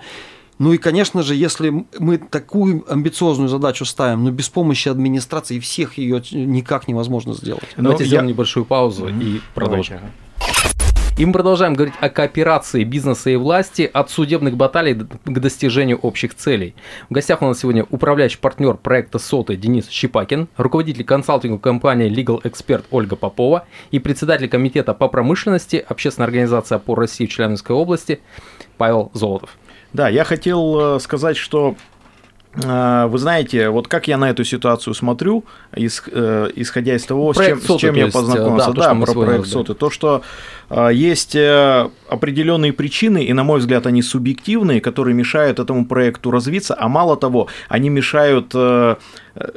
[0.59, 5.99] Ну и, конечно же, если мы такую амбициозную задачу ставим, но без помощи администрации всех
[5.99, 7.69] ее никак невозможно сделать.
[7.77, 8.33] Давайте ну, сделаем я...
[8.33, 9.97] небольшую паузу mm и продолжим.
[9.97, 10.24] Давайте.
[11.17, 16.35] И мы продолжаем говорить о кооперации бизнеса и власти от судебных баталий к достижению общих
[16.35, 16.75] целей.
[17.09, 22.43] В гостях у нас сегодня управляющий партнер проекта СОТы Денис Щипакин, руководитель консалтинговой компании Legal
[22.43, 28.21] Expert Ольга Попова и председатель комитета по промышленности Общественной организации опор России в Челябинской области
[28.77, 29.57] Павел Золотов.
[29.93, 31.77] Да, я хотел э, сказать, что
[32.57, 37.63] э, вы знаете, вот как я на эту ситуацию смотрю, э, исходя из того, проект
[37.63, 40.23] с чем, с чем я познакомился, да, да про проект СОТы, то, что
[40.71, 46.75] есть э, определенные причины, и, на мой взгляд, они субъективные, которые мешают этому проекту развиться,
[46.79, 48.97] а мало того, они мешают э,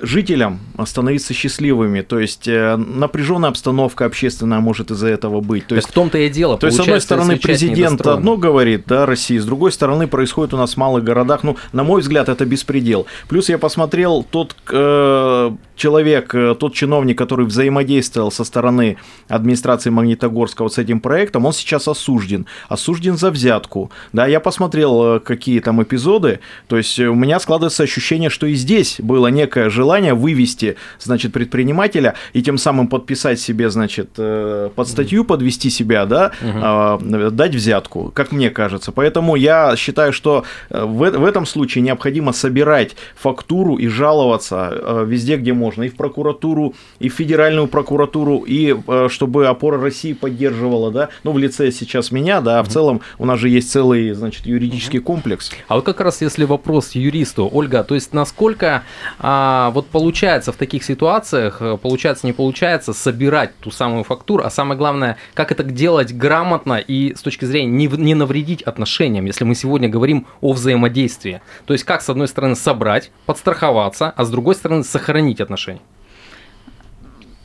[0.01, 2.01] жителям становиться счастливыми.
[2.01, 5.63] То есть э, напряженная обстановка общественная может из-за этого быть.
[5.63, 6.57] То так есть в том-то и дело.
[6.57, 10.57] То есть, с одной стороны, президент одно говорит, да, России, с другой стороны, происходит у
[10.57, 11.43] нас в малых городах.
[11.43, 13.05] Ну, на мой взгляд, это беспредел.
[13.27, 20.73] Плюс я посмотрел тот э, человек, тот чиновник, который взаимодействовал со стороны администрации Магнитогорска вот
[20.73, 22.45] с этим проектом, он сейчас осужден.
[22.69, 23.91] Осужден за взятку.
[24.13, 28.53] Да, я посмотрел, э, какие там эпизоды, то есть у меня складывается ощущение, что и
[28.53, 34.88] здесь было некое желание вывести, значит, предпринимателя и тем самым подписать себе, значит, э, под
[34.88, 37.31] статью, подвести себя, да, угу.
[37.31, 38.91] дать взятку, как мне кажется.
[38.91, 45.38] Поэтому я считаю, что э, в, в этом случае необходимо собирать фактуру и жаловаться везде,
[45.38, 48.75] где можно, и в прокуратуру, и в федеральную прокуратуру, и
[49.10, 53.02] чтобы опора России поддерживала было, да, ну, в лице сейчас меня, да, а в целом
[53.17, 55.52] у нас же есть целый, значит, юридический комплекс.
[55.67, 58.84] А вот как раз если вопрос юристу, Ольга, то есть насколько
[59.19, 64.50] а, вот получается в таких ситуациях, э, получается, не получается, собирать ту самую фактуру, а
[64.50, 69.43] самое главное, как это делать грамотно и с точки зрения не, не навредить отношениям, если
[69.43, 71.41] мы сегодня говорим о взаимодействии.
[71.65, 75.82] То есть как, с одной стороны, собрать, подстраховаться, а с другой стороны, сохранить отношения.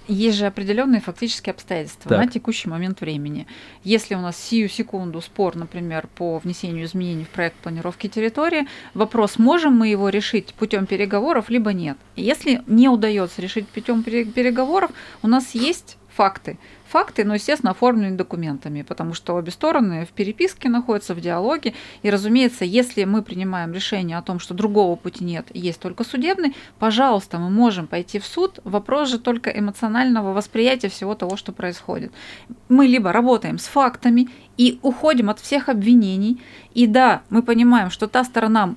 [0.09, 2.25] Есть же определенные фактические обстоятельства Так.
[2.25, 3.47] на текущий момент времени.
[3.85, 9.39] Если у нас сию секунду спор, например, по внесению изменений в проект планировки территории, вопрос,
[9.39, 11.97] можем мы его решить путем переговоров, либо нет.
[12.17, 14.91] Если не удается решить путем переговоров,
[15.23, 16.59] у нас есть факты.
[16.93, 21.73] Факты, но, естественно, оформлены документами, потому что обе стороны в переписке находятся, в диалоге.
[22.03, 26.55] И, разумеется, если мы принимаем решение о том, что другого пути нет, есть только судебный,
[26.79, 28.59] пожалуйста, мы можем пойти в суд.
[28.65, 32.13] Вопрос же только эмоционального восприятия всего того, что происходит.
[32.69, 34.29] Мы либо работаем с фактами
[34.59, 36.43] и уходим от всех обвинений.
[36.75, 38.75] И да, мы понимаем, что та сторона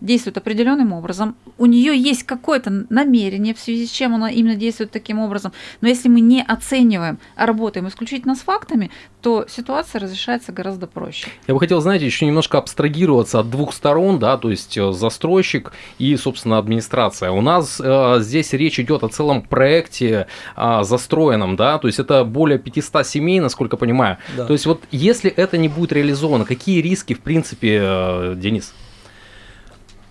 [0.00, 4.90] действует определенным образом, у нее есть какое-то намерение, в связи с чем она именно действует
[4.90, 5.52] таким образом.
[5.80, 8.90] Но если мы не оцениваем, а работаем исключительно с фактами,
[9.22, 11.28] то ситуация разрешается гораздо проще.
[11.48, 15.72] Я бы хотел, знаете, еще немножко абстрагироваться от двух сторон, да, то есть э, застройщик
[15.98, 17.30] и, собственно, администрация.
[17.30, 22.24] У нас э, здесь речь идет о целом проекте э, застроенном, да, то есть это
[22.24, 24.18] более 500 семей, насколько понимаю.
[24.36, 24.46] Да.
[24.46, 28.74] То есть вот если это не будет реализовано, какие риски, в принципе, э, Денис?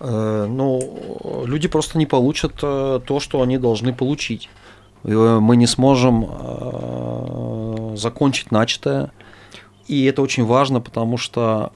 [0.00, 4.48] Ну, люди просто не получат э, то, что они должны получить.
[5.04, 9.10] Э, мы не сможем э, закончить начатое.
[9.88, 11.72] И это очень важно, потому что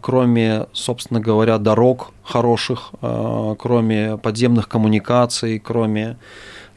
[0.00, 6.16] кроме, собственно говоря, дорог хороших, кроме подземных коммуникаций, кроме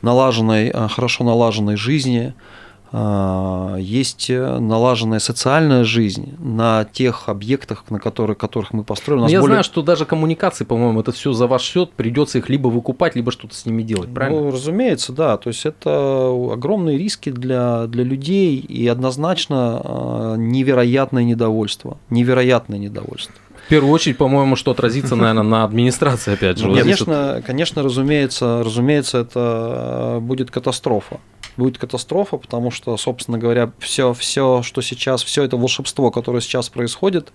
[0.01, 2.60] налаженной, хорошо налаженной жизни, а,
[2.93, 9.21] есть э, налаженная социальная жизнь на тех объектах, на которых, которых мы построили.
[9.31, 9.53] Я более...
[9.53, 13.31] знаю, что даже коммуникации, по-моему, это все за ваш счет, придется их либо выкупать, либо
[13.31, 14.41] что-то с ними делать, правильно?
[14.41, 15.37] Ну, разумеется, да.
[15.37, 21.97] То есть это огромные риски для, для людей и однозначно а, невероятное недовольство.
[22.09, 23.33] Невероятное недовольство.
[23.65, 26.73] В первую очередь, по-моему, что отразится, наверное, на администрации, опять же.
[26.73, 31.21] Конечно, конечно, разумеется, разумеется, это будет катастрофа
[31.61, 36.69] будет катастрофа, потому что, собственно говоря, все, все, что сейчас, все это волшебство, которое сейчас
[36.69, 37.31] происходит,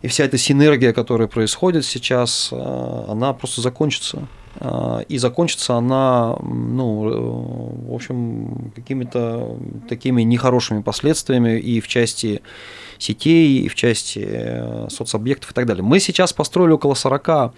[0.00, 4.26] и вся эта синергия, которая происходит сейчас, э, она просто закончится.
[4.58, 12.40] Э, и закончится она, ну, э, в общем, какими-то такими нехорошими последствиями и в части
[12.98, 15.84] сетей, и в части соцобъектов и так далее.
[15.84, 17.50] Мы сейчас построили около 40 Э,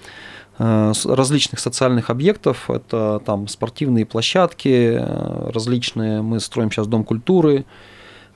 [0.58, 2.70] различных социальных объектов.
[2.70, 6.22] Это там спортивные площадки э, различные.
[6.22, 7.64] Мы строим сейчас дом культуры,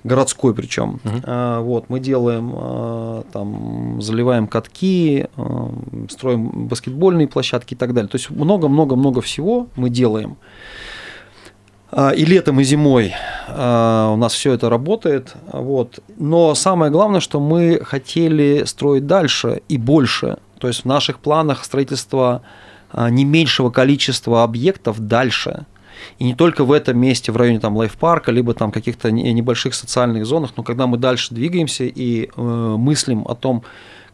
[0.04, 1.00] городской причем.
[1.04, 1.62] Угу.
[1.62, 5.26] Вот, мы делаем, там, заливаем катки,
[6.09, 8.09] строим баскетбольные площадки и так далее.
[8.09, 10.37] То есть много-много-много всего мы делаем.
[12.16, 13.14] И летом, и зимой
[13.48, 15.35] у нас все это работает.
[15.52, 16.00] Вот.
[16.18, 20.37] Но самое главное, что мы хотели строить дальше и больше.
[20.59, 22.42] То есть в наших планах строительство
[22.90, 25.66] а, не меньшего количества объектов дальше.
[26.18, 30.27] И не только в этом месте, в районе там лайфпарка, либо там каких-то небольших социальных
[30.27, 33.64] зонах, но когда мы дальше двигаемся и э, мыслим о том,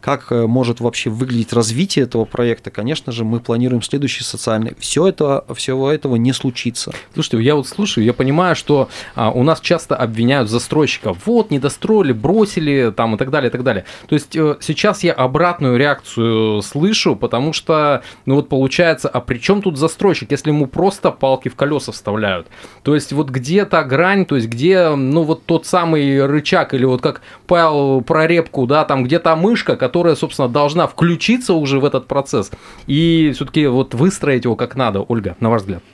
[0.04, 4.76] как э, может вообще выглядеть развитие этого проекта, конечно же, мы планируем следующий социальный.
[4.78, 6.92] Все это, всего этого не случится.
[7.14, 11.16] Слушайте, я вот слушаю, я понимаю, что а, у нас часто обвиняют застройщиков.
[11.24, 13.86] Вот, не достроили, бросили, там и так далее, и так далее.
[14.06, 19.38] То есть э, сейчас я обратную реакцию слышу, потому что, ну вот получается, а при
[19.38, 22.46] чем тут застройщик, если ему просто палки в колеса вставляют?
[22.82, 26.84] То есть вот где та грань, то есть где, ну вот тот самый рычаг, или
[26.84, 31.54] вот как Павел про репку, да, там где та мышка, которая которая, собственно, должна включиться
[31.54, 32.50] уже в этот процесс
[32.88, 35.00] и все-таки вот выстроить его как надо.
[35.02, 35.85] Ольга, на ваш взгляд.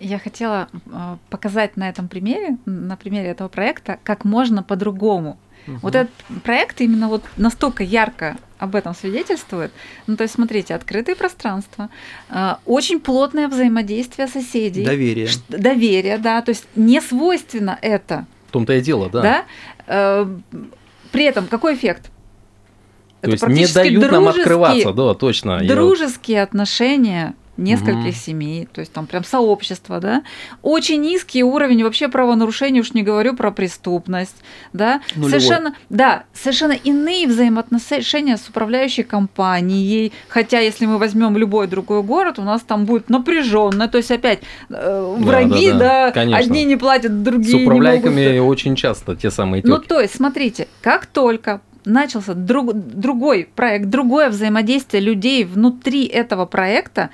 [0.00, 5.36] Я хотела э, показать на этом примере, на примере этого проекта, как можно по-другому.
[5.66, 5.76] Угу.
[5.82, 6.10] Вот этот
[6.42, 9.72] проект именно вот настолько ярко об этом свидетельствует.
[10.06, 11.90] Ну, то есть, смотрите, открытые пространства,
[12.30, 14.86] э, очень плотное взаимодействие соседей.
[14.86, 15.28] Доверие.
[15.50, 16.40] Доверие, да.
[16.40, 18.24] То есть, не свойственно это.
[18.46, 19.20] В том-то и дело, да.
[19.20, 19.44] Да.
[19.86, 20.26] Э,
[21.12, 22.10] при этом какой эффект?
[23.20, 25.60] То есть не дают нам открываться, да, точно.
[25.64, 28.12] Дружеские отношения нескольких угу.
[28.12, 30.22] семей, то есть там прям сообщество, да.
[30.62, 34.36] Очень низкий уровень вообще правонарушений, уж не говорю про преступность,
[34.72, 35.02] да.
[35.14, 35.30] Нулевой.
[35.30, 42.38] Совершенно, да, совершенно иные взаимоотношения с управляющей компанией, хотя если мы возьмем любой другой город,
[42.38, 46.76] у нас там будет напряженно, то есть опять э, враги, да, да, да одни не
[46.76, 48.52] платят, другие С управляйками не могут...
[48.52, 49.80] очень часто те самые тёлки.
[49.80, 56.46] Ну, то есть, смотрите, как только начался друг, другой проект, другое взаимодействие людей внутри этого
[56.46, 57.10] проекта,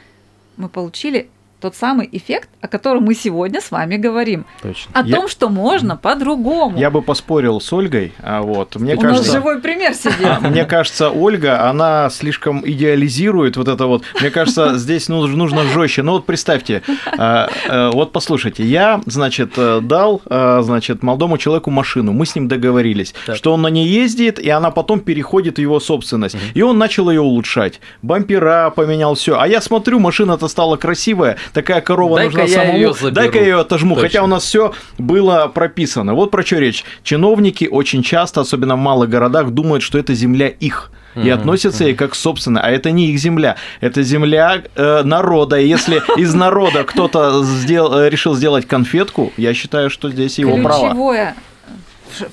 [0.56, 1.28] мы получили
[1.64, 4.44] тот самый эффект, о котором мы сегодня с вами говорим.
[4.61, 4.90] Точно.
[4.92, 5.16] О я...
[5.16, 6.77] том, что можно по-другому.
[6.79, 8.12] Я бы поспорил с Ольгой.
[8.22, 10.40] А вот, мне У кажется, нас живой пример сидит.
[10.42, 14.03] Мне кажется, Ольга, она слишком идеализирует вот это вот.
[14.20, 16.03] Мне кажется, здесь нужно, жестче.
[16.03, 16.83] Ну вот представьте,
[17.16, 22.46] а, а, вот послушайте, я, значит, дал, а, значит, молодому человеку машину, мы с ним
[22.46, 26.37] договорились, что он на ней ездит, и она потом переходит в его собственность.
[26.53, 27.81] И он начал ее улучшать.
[28.03, 29.38] Бампера поменял, все.
[29.40, 32.79] А я смотрю, машина-то стала красивая, такая корова Дай-ка нужна самому.
[32.79, 33.95] Ее Дай-ка я ее отожму.
[33.95, 34.09] Точно.
[34.09, 36.14] Хотя у нас все было прописано.
[36.14, 36.85] Вот про что речь.
[37.03, 41.95] Чиновники очень часто, особенно в малых городах, думают, что это земля их и относятся ей
[41.95, 45.61] как собственно, а это не их земля, это земля э, народа.
[45.61, 50.55] И если из народа кто-то сделал, э, решил сделать конфетку, я считаю, что здесь его
[50.55, 50.69] ключевое.
[50.69, 50.88] право.
[50.88, 51.37] Ключевое.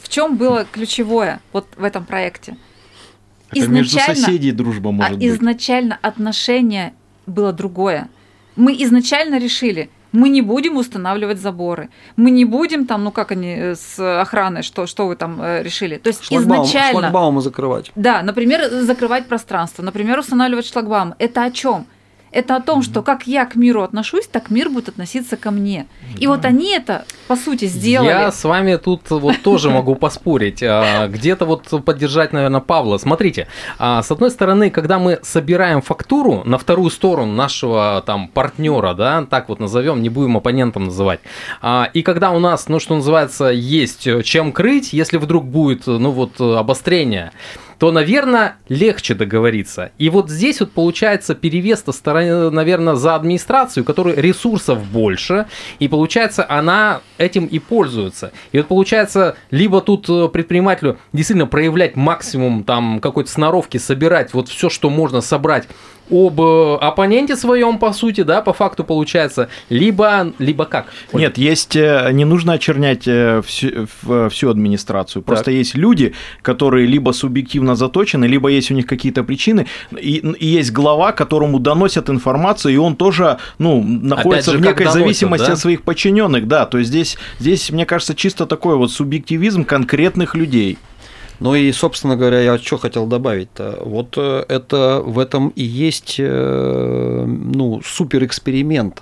[0.04, 2.58] В чем было ключевое вот в этом проекте?
[3.52, 5.28] Это изначально, между соседей дружба может а быть.
[5.28, 6.94] Изначально отношение
[7.28, 8.10] было другое
[8.56, 13.56] мы изначально решили, мы не будем устанавливать заборы, мы не будем там, ну как они
[13.56, 15.98] э, с охраной, что, что вы там э, решили.
[15.98, 17.00] То есть шлагбаум, изначально...
[17.00, 17.92] Шлагбаумы закрывать.
[17.96, 21.16] Да, например, закрывать пространство, например, устанавливать шлагбаум.
[21.18, 21.86] Это о чем?
[22.32, 25.88] Это о том, что как я к миру отношусь, так мир будет относиться ко мне.
[26.18, 28.08] И вот они это, по сути, сделали.
[28.08, 30.64] Я с вами тут вот тоже могу поспорить.
[30.64, 32.98] А, где-то вот поддержать, наверное, Павла.
[32.98, 38.94] Смотрите, а, с одной стороны, когда мы собираем фактуру на вторую сторону нашего там партнера,
[38.94, 41.20] да, так вот назовем, не будем оппонентом называть,
[41.62, 46.12] а, и когда у нас, ну, что называется, есть чем крыть, если вдруг будет, ну,
[46.12, 47.32] вот, обострение,
[47.82, 49.92] то, наверное, легче договориться.
[49.98, 51.92] И вот здесь вот получается перевес-то,
[52.52, 55.48] наверное, за администрацию, которой ресурсов больше,
[55.80, 58.34] и получается она этим и пользуется.
[58.52, 64.48] И вот получается, либо тут э, предпринимателю действительно проявлять максимум там какой-то сноровки, собирать вот
[64.48, 65.68] все, что можно собрать
[66.12, 70.88] об э, оппоненте своем, по сути, да, по факту получается, либо, либо как?
[71.14, 73.88] Нет, есть, э, не нужно очернять э, всю,
[74.30, 75.54] всю администрацию, просто так.
[75.54, 80.72] есть люди, которые либо субъективно заточены, либо есть у них какие-то причины, и, и есть
[80.72, 85.54] глава, которому доносят информацию, и он тоже, ну, находится же, в некой доносят, зависимости да?
[85.54, 90.36] от своих подчиненных, да, то есть здесь, здесь, мне кажется, чисто такой вот субъективизм конкретных
[90.36, 90.78] людей.
[91.42, 93.80] Ну и, собственно говоря, я что хотел добавить-то.
[93.84, 99.02] Вот э, это в этом и есть э, ну, супер эксперимент.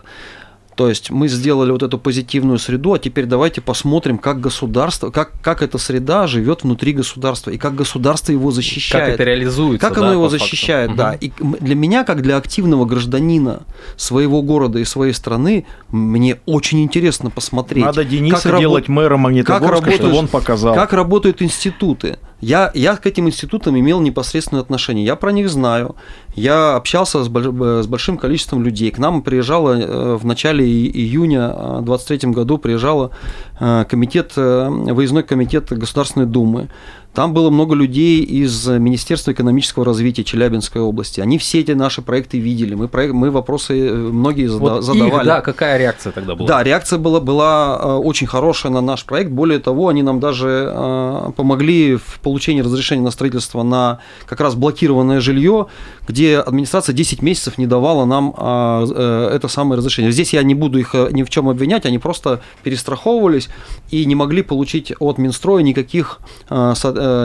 [0.79, 5.33] То есть мы сделали вот эту позитивную среду, а теперь давайте посмотрим, как государство, как,
[5.41, 9.07] как эта среда живет внутри государства и как государство его защищает.
[9.07, 9.85] Как это реализуется.
[9.85, 11.03] Как оно да, его защищает, факту.
[11.03, 11.13] да.
[11.15, 13.63] И для меня, как для активного гражданина
[13.97, 17.83] своего города и своей страны, мне очень интересно посмотреть.
[17.83, 19.01] Надо Дениса как делать рабо...
[19.01, 20.75] мэром Магнитогорска, чтобы он показал.
[20.75, 22.19] Как работают институты.
[22.41, 25.05] Я, я к этим институтам имел непосредственное отношение.
[25.05, 25.95] Я про них знаю.
[26.35, 28.91] Я общался с, с большим количеством людей.
[28.91, 31.49] К нам приезжало э, в начале июня
[31.81, 33.11] 2023 году приезжала
[33.59, 36.69] э, комитет, э, выездной комитет Государственной Думы.
[37.13, 41.19] Там было много людей из Министерства экономического развития Челябинской области.
[41.19, 42.75] Они все эти наши проекты видели.
[42.75, 45.21] Мы, проект, мы вопросы э, многие вот задавали.
[45.21, 46.47] Их, да, какая реакция тогда была?
[46.47, 49.31] Да, реакция была, была э, очень хорошая на наш проект.
[49.31, 54.53] Более того, они нам даже э, помогли в получении разрешения на строительство на как раз
[54.53, 55.65] блокированное жилье,
[56.07, 60.11] где администрация 10 месяцев не давала нам это самое разрешение.
[60.11, 63.49] Здесь я не буду их ни в чем обвинять, они просто перестраховывались
[63.89, 66.19] и не могли получить от Минстроя никаких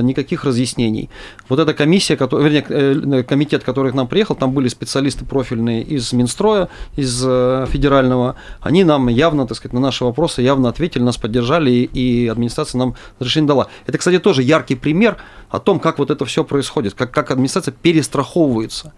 [0.03, 1.11] никаких разъяснений.
[1.49, 5.83] Вот эта комиссия, который, вернее, э, комитет, который к нам приехал, там были специалисты профильные
[5.83, 11.03] из Минстроя, из э, федерального, они нам явно, так сказать, на наши вопросы явно ответили,
[11.03, 13.69] нас поддержали, и администрация нам разрешение дала.
[13.87, 15.17] Это, кстати, тоже яркий пример
[15.51, 18.93] о том, как вот это все происходит, как, как администрация перестраховывается.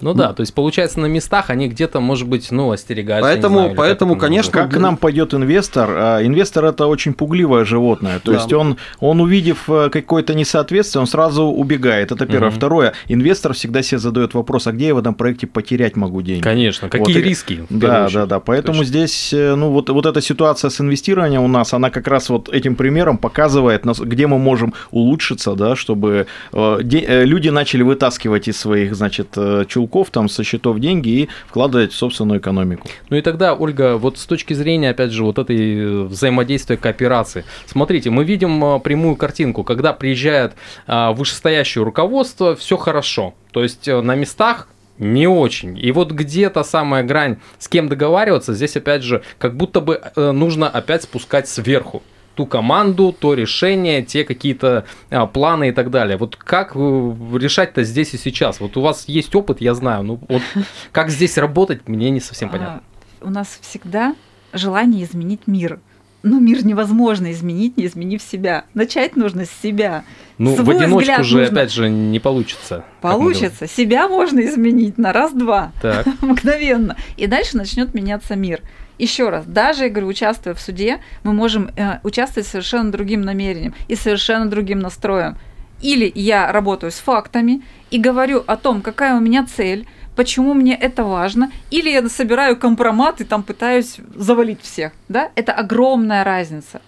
[0.00, 3.30] Ну, ну да, то есть получается на местах они где-то, может быть, ну, остерегаются.
[3.30, 4.52] Поэтому, знаю, поэтому конечно...
[4.52, 5.88] Как к нам пойдет инвестор?
[5.90, 8.18] А, инвестор– это очень пугливое животное.
[8.18, 8.38] То да.
[8.38, 12.12] есть он, он, увидев э, какое-то несоответствие, он сразу убегает.
[12.12, 12.50] Это первое.
[12.50, 12.56] Угу.
[12.56, 16.42] Второе, инвестор всегда себе задает вопрос, а где я в этом проекте потерять могу деньги?
[16.42, 17.64] Конечно, какие вот, риски?
[17.70, 18.40] Да, да, да.
[18.40, 18.88] Поэтому Точно.
[18.88, 22.48] здесь, э, ну, вот, вот эта ситуация с инвестированием у нас, она как раз вот
[22.48, 28.94] этим примером показывает, где мы можем улучшиться, да, чтобы э, люди начали вытаскивать из своих,
[28.94, 29.28] значит,
[29.68, 32.88] чулок кошельков, там, со счетов деньги и вкладывать в собственную экономику.
[33.10, 37.44] Ну и тогда, Ольга, вот с точки зрения, опять же, вот этой э, взаимодействия, кооперации,
[37.66, 40.54] смотрите, мы видим э, прямую картинку, когда приезжает
[40.86, 43.34] а, вышестоящее руководство, все хорошо.
[43.52, 44.68] То есть э, на местах
[44.98, 45.78] не очень.
[45.78, 50.00] И вот где то самая грань, с кем договариваться, здесь опять же, как будто бы
[50.16, 52.02] нужно опять спускать сверху
[52.34, 56.16] ту команду, то решение, те какие-то а, планы и так далее.
[56.16, 58.60] Вот как решать-то здесь и сейчас?
[58.60, 60.42] Вот у вас есть опыт, я знаю, ну вот
[60.92, 62.82] как здесь работать, мне не совсем понятно.
[63.20, 64.14] А, у нас всегда
[64.52, 65.80] желание изменить мир.
[66.22, 68.64] Но мир невозможно изменить, не изменив себя.
[68.72, 70.04] Начать нужно с себя.
[70.38, 71.52] Ну, Свой в одиночку же, нужно...
[71.52, 72.82] опять же, не получится.
[73.02, 73.68] Получится.
[73.68, 75.72] Себя можно изменить на раз-два.
[76.22, 76.96] Мгновенно.
[77.18, 78.62] И дальше начнет меняться мир.
[78.98, 83.74] Еще раз, даже, я говорю, участвуя в суде, мы можем э, участвовать совершенно другим намерением
[83.88, 85.36] и совершенно другим настроем.
[85.82, 90.74] Или я работаю с фактами и говорю о том, какая у меня цель, почему мне
[90.74, 94.92] это важно, или я собираю компромат и там пытаюсь завалить всех.
[95.08, 95.30] Да?
[95.34, 96.80] Это огромная разница.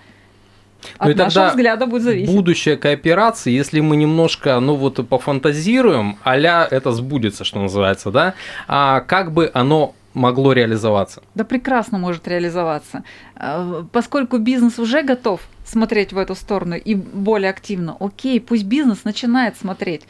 [1.01, 2.35] Ну От и нашего взгляда будет зависеть.
[2.35, 8.35] Будущее кооперации, если мы немножко, ну вот пофантазируем, а это сбудется, что называется, да,
[8.69, 11.23] а как бы оно могло реализоваться?
[11.35, 13.05] Да прекрасно может реализоваться.
[13.37, 19.05] Э, поскольку бизнес уже готов смотреть в эту сторону и более активно, окей, пусть бизнес
[19.05, 20.03] начинает смотреть.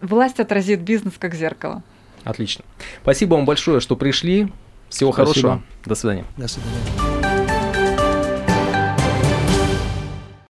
[0.00, 1.82] Власть отразит бизнес как зеркало.
[2.22, 2.64] Отлично.
[3.02, 4.52] Спасибо вам большое, что пришли.
[4.90, 5.14] Всего Спасибо.
[5.14, 5.62] хорошего.
[5.84, 6.24] До свидания.
[6.36, 7.13] До свидания.